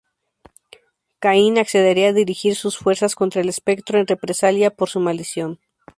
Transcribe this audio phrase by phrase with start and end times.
[1.23, 5.59] Caín accedería a dirigir sus fuerzas contra el Espectro en represalia por su maldición.